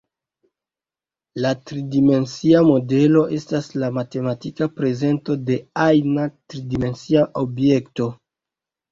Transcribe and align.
Tridimensia 1.71 2.61
modelo 2.67 3.21
estas 3.37 3.67
la 3.83 3.89
matematika 3.97 4.67
prezento 4.79 5.35
de 5.51 5.57
ajna 5.83 6.25
tridimensia 6.55 7.27
objekto. 7.43 8.09